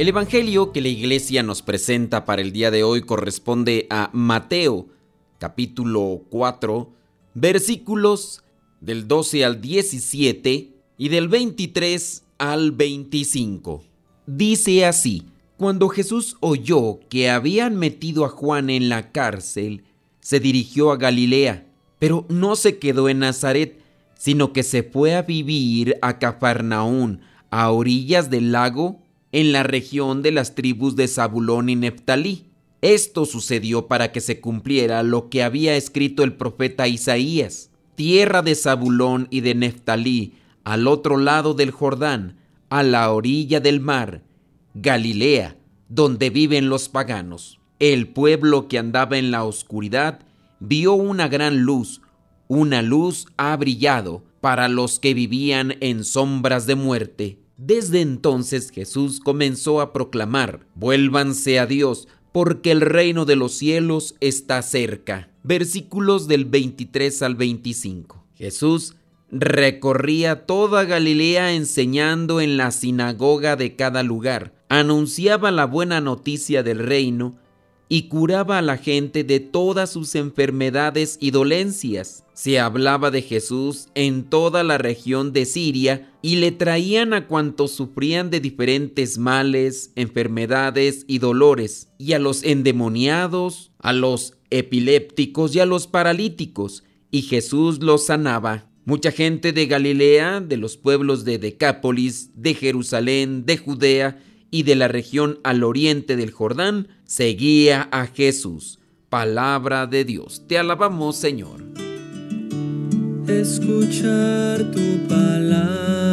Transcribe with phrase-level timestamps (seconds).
[0.00, 4.86] El Evangelio que la iglesia nos presenta para el día de hoy corresponde a Mateo,
[5.36, 6.90] capítulo 4,
[7.34, 8.42] versículos
[8.80, 13.84] del 12 al 17 y del 23 al 25.
[14.26, 15.24] Dice así,
[15.58, 19.84] cuando Jesús oyó que habían metido a Juan en la cárcel,
[20.20, 21.66] se dirigió a Galilea,
[21.98, 23.78] pero no se quedó en Nazaret,
[24.14, 29.02] sino que se fue a vivir a Cafarnaún, a orillas del lago
[29.32, 32.46] en la región de las tribus de Zabulón y Neftalí.
[32.82, 37.70] Esto sucedió para que se cumpliera lo que había escrito el profeta Isaías.
[37.94, 42.36] Tierra de Zabulón y de Neftalí, al otro lado del Jordán,
[42.70, 44.22] a la orilla del mar,
[44.74, 45.56] Galilea,
[45.88, 47.60] donde viven los paganos.
[47.78, 50.20] El pueblo que andaba en la oscuridad
[50.60, 52.00] vio una gran luz,
[52.48, 59.20] una luz ha brillado para los que vivían en sombras de muerte desde entonces Jesús
[59.20, 65.28] comenzó a proclamar, vuélvanse a Dios, porque el reino de los cielos está cerca.
[65.42, 68.24] Versículos del 23 al 25.
[68.34, 68.94] Jesús
[69.30, 76.78] recorría toda Galilea enseñando en la sinagoga de cada lugar, anunciaba la buena noticia del
[76.78, 77.36] reino
[77.92, 82.24] y curaba a la gente de todas sus enfermedades y dolencias.
[82.34, 87.72] Se hablaba de Jesús en toda la región de Siria y le traían a cuantos
[87.72, 95.60] sufrían de diferentes males, enfermedades y dolores, y a los endemoniados, a los epilépticos y
[95.60, 98.70] a los paralíticos, y Jesús los sanaba.
[98.84, 104.76] Mucha gente de Galilea, de los pueblos de Decápolis, de Jerusalén, de Judea, y de
[104.76, 108.78] la región al oriente del Jordán seguía a Jesús.
[109.08, 110.42] Palabra de Dios.
[110.46, 111.64] Te alabamos, Señor.
[113.26, 116.10] Escuchar tu palabra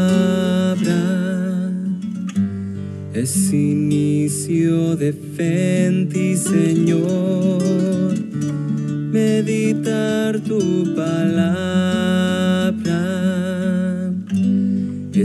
[3.14, 5.88] es inicio de fe
[6.38, 8.14] Señor.
[9.12, 12.57] Meditar tu palabra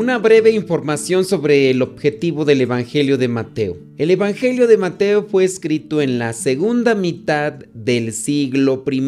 [0.00, 3.76] Una breve información sobre el objetivo del Evangelio de Mateo.
[3.98, 9.02] El Evangelio de Mateo fue escrito en la segunda mitad del siglo I.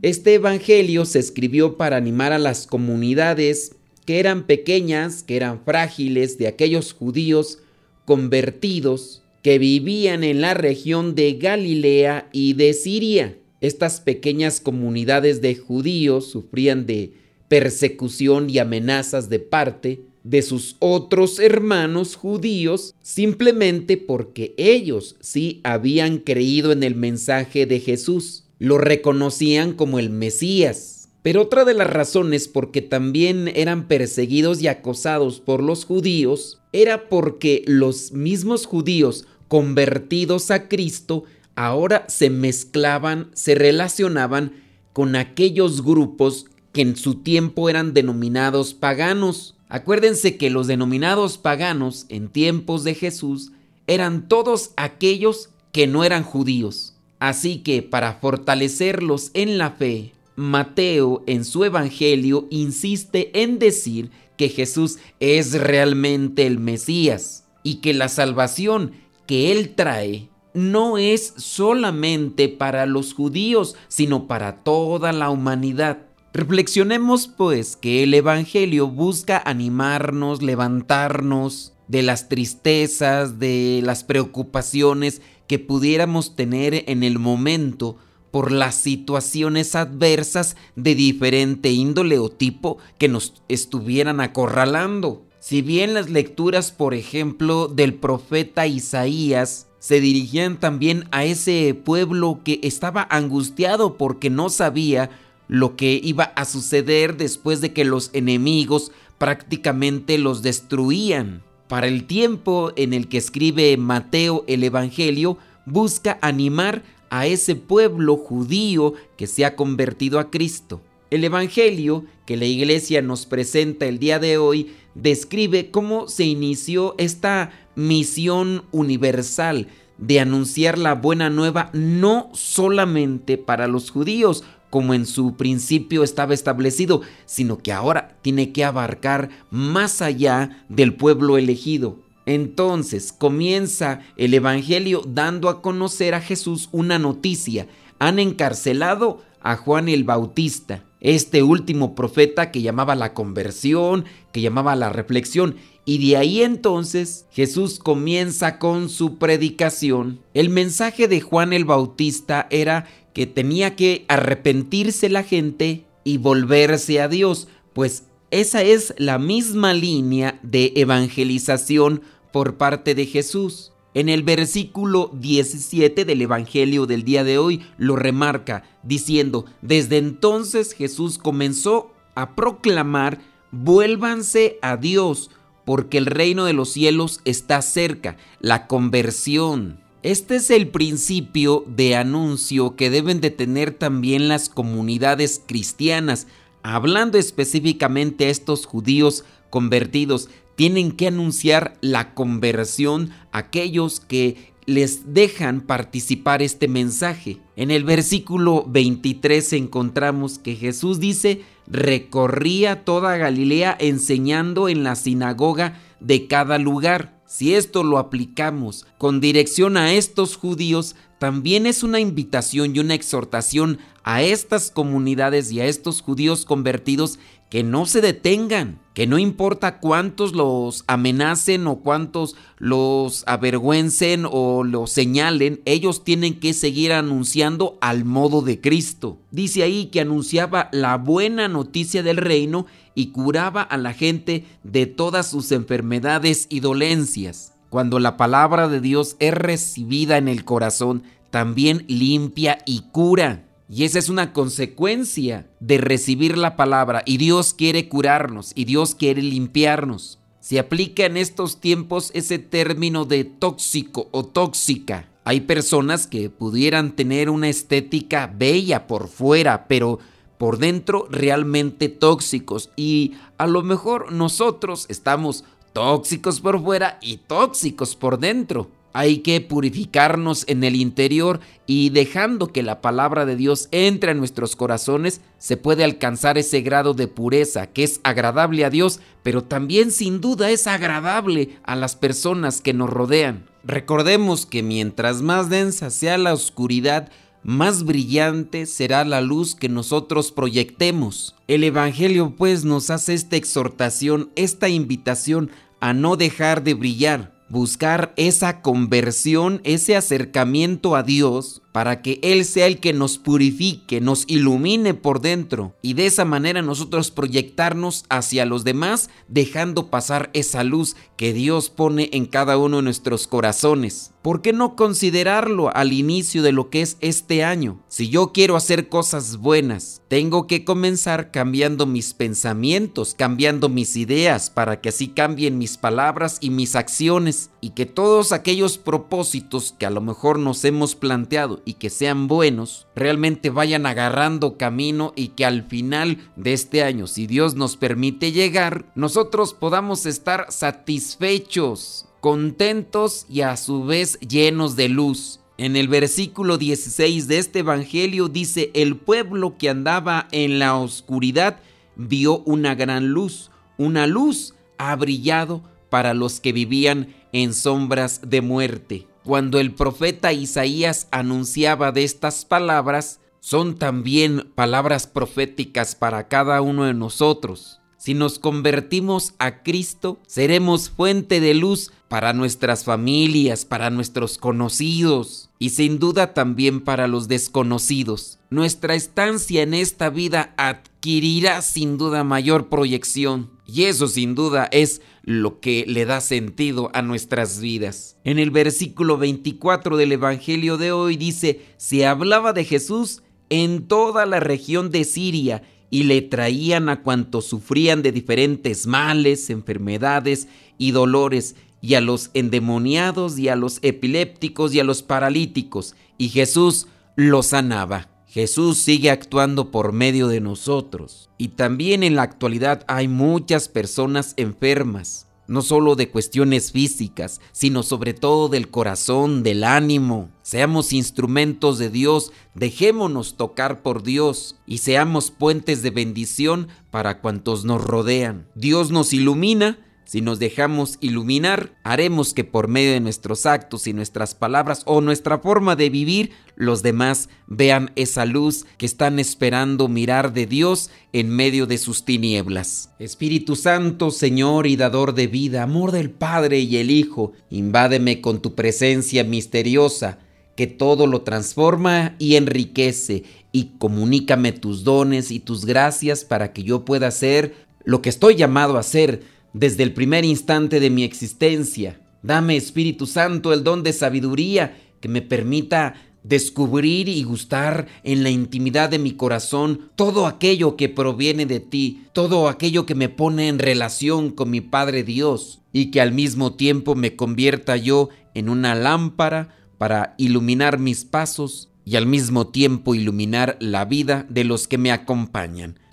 [0.00, 3.76] Este Evangelio se escribió para animar a las comunidades
[4.06, 7.58] que eran pequeñas, que eran frágiles, de aquellos judíos
[8.06, 13.36] convertidos que vivían en la región de Galilea y de Siria.
[13.60, 17.12] Estas pequeñas comunidades de judíos sufrían de
[17.48, 26.18] persecución y amenazas de parte de sus otros hermanos judíos simplemente porque ellos sí habían
[26.18, 31.08] creído en el mensaje de Jesús, lo reconocían como el Mesías.
[31.22, 36.60] Pero otra de las razones por que también eran perseguidos y acosados por los judíos
[36.72, 41.24] era porque los mismos judíos convertidos a Cristo
[41.54, 44.52] ahora se mezclaban, se relacionaban
[44.92, 49.53] con aquellos grupos que en su tiempo eran denominados paganos.
[49.68, 53.52] Acuérdense que los denominados paganos en tiempos de Jesús
[53.86, 56.94] eran todos aquellos que no eran judíos.
[57.18, 64.48] Así que para fortalecerlos en la fe, Mateo en su Evangelio insiste en decir que
[64.48, 68.92] Jesús es realmente el Mesías y que la salvación
[69.26, 75.98] que Él trae no es solamente para los judíos, sino para toda la humanidad.
[76.34, 85.60] Reflexionemos pues que el Evangelio busca animarnos, levantarnos de las tristezas, de las preocupaciones que
[85.60, 87.98] pudiéramos tener en el momento
[88.32, 95.22] por las situaciones adversas de diferente índole o tipo que nos estuvieran acorralando.
[95.38, 102.40] Si bien las lecturas, por ejemplo, del profeta Isaías se dirigían también a ese pueblo
[102.42, 105.10] que estaba angustiado porque no sabía
[105.48, 111.42] lo que iba a suceder después de que los enemigos prácticamente los destruían.
[111.68, 118.16] Para el tiempo en el que escribe Mateo el Evangelio, busca animar a ese pueblo
[118.16, 120.80] judío que se ha convertido a Cristo.
[121.10, 126.94] El Evangelio que la iglesia nos presenta el día de hoy describe cómo se inició
[126.98, 129.68] esta misión universal
[129.98, 136.34] de anunciar la buena nueva no solamente para los judíos, como en su principio estaba
[136.34, 142.00] establecido, sino que ahora tiene que abarcar más allá del pueblo elegido.
[142.26, 147.68] Entonces comienza el Evangelio dando a conocer a Jesús una noticia.
[148.00, 154.74] Han encarcelado a Juan el Bautista, este último profeta que llamaba la conversión, que llamaba
[154.74, 155.54] la reflexión.
[155.84, 160.18] Y de ahí entonces Jesús comienza con su predicación.
[160.32, 167.00] El mensaje de Juan el Bautista era que tenía que arrepentirse la gente y volverse
[167.00, 172.02] a Dios, pues esa es la misma línea de evangelización
[172.32, 173.72] por parte de Jesús.
[173.94, 180.72] En el versículo 17 del Evangelio del día de hoy lo remarca diciendo, desde entonces
[180.72, 183.20] Jesús comenzó a proclamar,
[183.52, 185.30] vuélvanse a Dios,
[185.64, 189.83] porque el reino de los cielos está cerca, la conversión.
[190.04, 196.26] Este es el principio de anuncio que deben de tener también las comunidades cristianas,
[196.62, 205.14] hablando específicamente a estos judíos convertidos, tienen que anunciar la conversión a aquellos que les
[205.14, 207.38] dejan participar este mensaje.
[207.56, 215.80] En el versículo 23 encontramos que Jesús dice, recorría toda Galilea enseñando en la sinagoga
[216.00, 217.22] de cada lugar.
[217.36, 222.94] Si esto lo aplicamos con dirección a estos judíos, también es una invitación y una
[222.94, 227.18] exhortación a estas comunidades y a estos judíos convertidos
[227.54, 234.64] que no se detengan, que no importa cuántos los amenacen o cuántos los avergüencen o
[234.64, 239.18] los señalen, ellos tienen que seguir anunciando al modo de Cristo.
[239.30, 242.66] Dice ahí que anunciaba la buena noticia del reino
[242.96, 247.52] y curaba a la gente de todas sus enfermedades y dolencias.
[247.70, 253.43] Cuando la palabra de Dios es recibida en el corazón, también limpia y cura.
[253.68, 257.02] Y esa es una consecuencia de recibir la palabra.
[257.06, 260.18] Y Dios quiere curarnos y Dios quiere limpiarnos.
[260.40, 265.08] Se aplica en estos tiempos ese término de tóxico o tóxica.
[265.24, 269.98] Hay personas que pudieran tener una estética bella por fuera, pero
[270.36, 272.70] por dentro realmente tóxicos.
[272.76, 279.40] Y a lo mejor nosotros estamos tóxicos por fuera y tóxicos por dentro hay que
[279.40, 285.20] purificarnos en el interior y dejando que la palabra de Dios entre a nuestros corazones,
[285.38, 290.20] se puede alcanzar ese grado de pureza que es agradable a Dios, pero también sin
[290.20, 293.44] duda es agradable a las personas que nos rodean.
[293.64, 297.10] Recordemos que mientras más densa sea la oscuridad,
[297.42, 301.34] más brillante será la luz que nosotros proyectemos.
[301.48, 305.50] El Evangelio pues nos hace esta exhortación, esta invitación
[305.80, 312.44] a no dejar de brillar, buscar esa conversión, ese acercamiento a Dios para que Él
[312.44, 318.04] sea el que nos purifique, nos ilumine por dentro y de esa manera nosotros proyectarnos
[318.08, 323.26] hacia los demás dejando pasar esa luz que Dios pone en cada uno de nuestros
[323.26, 324.12] corazones.
[324.22, 327.82] ¿Por qué no considerarlo al inicio de lo que es este año?
[327.88, 334.48] Si yo quiero hacer cosas buenas, tengo que comenzar cambiando mis pensamientos, cambiando mis ideas
[334.48, 339.84] para que así cambien mis palabras y mis acciones y que todos aquellos propósitos que
[339.84, 345.28] a lo mejor nos hemos planteado y que sean buenos, realmente vayan agarrando camino y
[345.28, 352.06] que al final de este año, si Dios nos permite llegar, nosotros podamos estar satisfechos,
[352.20, 355.40] contentos y a su vez llenos de luz.
[355.56, 361.60] En el versículo 16 de este Evangelio dice, el pueblo que andaba en la oscuridad
[361.96, 368.40] vio una gran luz, una luz ha brillado para los que vivían en sombras de
[368.40, 376.60] muerte cuando el profeta Isaías anunciaba de estas palabras, son también palabras proféticas para cada
[376.60, 377.80] uno de nosotros.
[377.96, 385.48] Si nos convertimos a Cristo, seremos fuente de luz para nuestras familias, para nuestros conocidos
[385.58, 388.38] y sin duda también para los desconocidos.
[388.50, 395.00] Nuestra estancia en esta vida adquirirá sin duda mayor proyección y eso sin duda es
[395.26, 398.16] lo que le da sentido a nuestras vidas.
[398.24, 404.26] En el versículo 24 del Evangelio de hoy dice, se hablaba de Jesús en toda
[404.26, 410.90] la región de Siria y le traían a cuantos sufrían de diferentes males, enfermedades y
[410.90, 416.86] dolores, y a los endemoniados y a los epilépticos y a los paralíticos, y Jesús
[417.14, 418.13] los sanaba.
[418.34, 421.30] Jesús sigue actuando por medio de nosotros.
[421.38, 427.84] Y también en la actualidad hay muchas personas enfermas, no solo de cuestiones físicas, sino
[427.84, 430.30] sobre todo del corazón, del ánimo.
[430.42, 437.64] Seamos instrumentos de Dios, dejémonos tocar por Dios y seamos puentes de bendición para cuantos
[437.64, 438.48] nos rodean.
[438.56, 443.92] Dios nos ilumina si nos dejamos iluminar, haremos que por medio de nuestros actos y
[443.92, 449.88] nuestras palabras o nuestra forma de vivir, los demás vean esa luz que están esperando
[449.88, 452.90] mirar de Dios en medio de sus tinieblas.
[452.98, 458.42] Espíritu Santo, Señor y dador de vida, amor del Padre y el Hijo, invádeme con
[458.42, 460.18] tu presencia misteriosa
[460.56, 466.62] que todo lo transforma y enriquece, y comunícame tus dones y tus gracias para que
[466.62, 469.22] yo pueda hacer lo que estoy llamado a hacer
[469.54, 472.00] desde el primer instante de mi existencia.
[472.22, 475.94] Dame, Espíritu Santo, el don de sabiduría que me permita
[476.24, 482.06] descubrir y gustar en la intimidad de mi corazón todo aquello que proviene de ti,
[482.12, 486.54] todo aquello que me pone en relación con mi Padre Dios y que al mismo
[486.54, 492.94] tiempo me convierta yo en una lámpara para iluminar mis pasos y al mismo tiempo
[492.94, 495.78] iluminar la vida de los que me acompañan.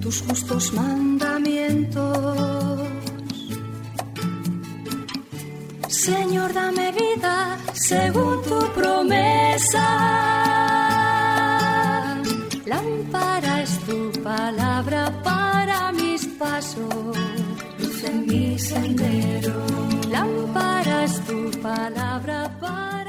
[0.02, 2.37] tus justos mandamientos.
[6.08, 9.88] Señor, dame vida según tu promesa.
[12.66, 17.18] Lámpara es tu palabra para mis pasos,
[17.80, 19.56] luz en mi sendero.
[20.10, 23.07] Lámpara es tu palabra para